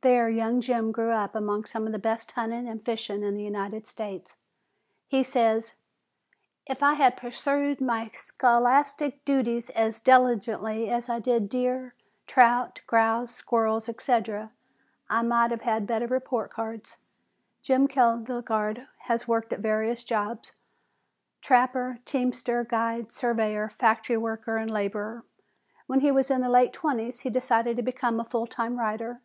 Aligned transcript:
There 0.00 0.28
young 0.28 0.60
Jim 0.60 0.90
grew 0.90 1.12
up 1.12 1.36
among 1.36 1.64
some 1.64 1.86
of 1.86 1.92
the 1.92 2.00
best 2.00 2.32
hunting 2.32 2.66
and 2.68 2.84
fishing 2.84 3.22
in 3.22 3.34
the 3.36 3.44
United 3.44 3.86
States. 3.86 4.34
He 5.06 5.22
says: 5.22 5.76
"If 6.66 6.82
I 6.82 6.94
had 6.94 7.16
pursued 7.16 7.80
my 7.80 8.10
scholastic 8.12 9.24
duties 9.24 9.70
as 9.70 10.00
diligently 10.00 10.90
as 10.90 11.08
I 11.08 11.20
did 11.20 11.48
deer, 11.48 11.94
trout, 12.26 12.80
grouse, 12.88 13.32
squirrels, 13.32 13.88
etc., 13.88 14.50
I 15.08 15.22
might 15.22 15.52
have 15.52 15.62
had 15.62 15.86
better 15.86 16.08
report 16.08 16.50
cards!" 16.50 16.96
Jim 17.62 17.86
Kjelgaard 17.86 18.88
has 19.02 19.28
worked 19.28 19.52
at 19.52 19.60
various 19.60 20.02
jobs 20.02 20.54
trapper, 21.40 22.00
teamster, 22.04 22.64
guide, 22.64 23.12
surveyor, 23.12 23.68
factory 23.68 24.16
worker 24.16 24.56
and 24.56 24.72
laborer. 24.72 25.24
When 25.86 26.00
he 26.00 26.10
was 26.10 26.32
in 26.32 26.40
the 26.40 26.48
late 26.50 26.72
twenties 26.72 27.20
he 27.20 27.30
decided 27.30 27.76
to 27.76 27.82
become 27.84 28.18
a 28.18 28.24
full 28.24 28.48
time 28.48 28.76
writer. 28.76 29.20